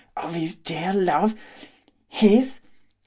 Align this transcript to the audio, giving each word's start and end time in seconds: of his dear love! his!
of 0.17 0.33
his 0.33 0.55
dear 0.55 0.95
love! 0.95 1.35
his! 2.09 2.59